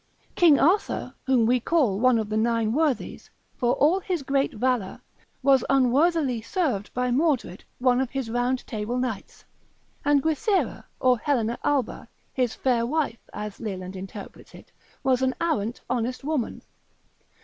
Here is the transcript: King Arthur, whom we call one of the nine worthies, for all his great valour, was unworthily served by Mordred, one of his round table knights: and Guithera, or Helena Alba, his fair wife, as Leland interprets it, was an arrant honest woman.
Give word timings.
King 0.33 0.59
Arthur, 0.59 1.13
whom 1.27 1.45
we 1.45 1.59
call 1.59 1.99
one 1.99 2.17
of 2.17 2.27
the 2.29 2.35
nine 2.35 2.71
worthies, 2.73 3.29
for 3.55 3.73
all 3.75 3.99
his 3.99 4.23
great 4.23 4.51
valour, 4.51 4.99
was 5.43 5.63
unworthily 5.69 6.41
served 6.41 6.91
by 6.95 7.11
Mordred, 7.11 7.63
one 7.77 8.01
of 8.01 8.09
his 8.09 8.27
round 8.27 8.65
table 8.65 8.97
knights: 8.97 9.45
and 10.03 10.23
Guithera, 10.23 10.85
or 10.99 11.19
Helena 11.19 11.59
Alba, 11.63 12.09
his 12.33 12.55
fair 12.55 12.83
wife, 12.83 13.29
as 13.31 13.59
Leland 13.59 13.95
interprets 13.95 14.55
it, 14.55 14.71
was 15.03 15.21
an 15.21 15.35
arrant 15.39 15.81
honest 15.87 16.23
woman. 16.23 16.63